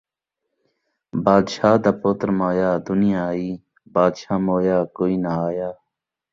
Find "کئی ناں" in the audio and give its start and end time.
4.95-5.39